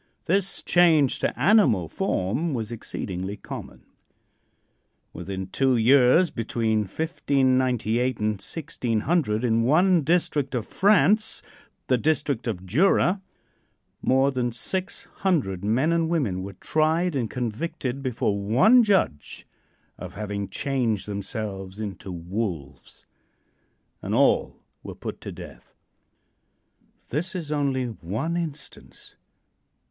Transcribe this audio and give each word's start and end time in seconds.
This 0.25 0.63
change 0.63 1.19
to 1.19 1.39
animal 1.39 1.87
form 1.87 2.55
was 2.55 2.71
exceedingly 2.71 3.37
common. 3.37 3.85
Within 5.13 5.45
two 5.45 5.77
years, 5.77 6.31
between 6.31 6.79
1598 6.85 8.17
and 8.17 8.29
1600, 8.41 9.43
in 9.43 9.61
one 9.61 10.01
district 10.01 10.55
of 10.55 10.65
France, 10.65 11.43
the 11.85 11.99
district 11.99 12.47
of 12.47 12.65
Jura, 12.65 13.21
more 14.01 14.31
than 14.31 14.51
six 14.51 15.03
hundred 15.17 15.63
men 15.63 15.91
and 15.91 16.09
women 16.09 16.41
were 16.41 16.53
tried 16.53 17.15
and 17.15 17.29
convicted 17.29 18.01
before 18.01 18.39
one 18.39 18.81
judge 18.83 19.45
of 19.99 20.13
having 20.15 20.49
changed 20.49 21.07
themselves 21.07 21.79
into 21.79 22.11
wolves, 22.11 23.05
and 24.01 24.15
all 24.15 24.63
were 24.81 24.95
put 24.95 25.21
to 25.21 25.31
death. 25.31 25.75
This 27.09 27.35
is 27.35 27.51
only 27.51 27.85
one 27.85 28.35
instance. 28.35 29.15